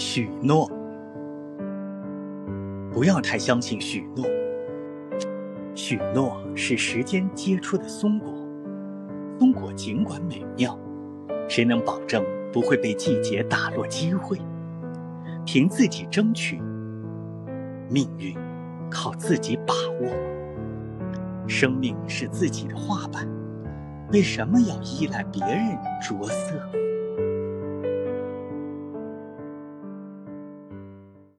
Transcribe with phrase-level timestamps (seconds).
[0.00, 0.66] 许诺。
[2.90, 4.24] 不要太相信许诺。
[5.74, 8.32] 许诺是时间结出的松果。
[9.38, 10.78] 松果尽管美妙
[11.50, 14.38] 谁能保证不会被季节打落机会？
[15.44, 16.58] 凭自己争取
[17.90, 18.34] 命运
[18.90, 20.08] 靠自己把握。
[21.46, 23.28] 生命是自己的画板
[24.14, 26.79] 为什么要依赖别人着色？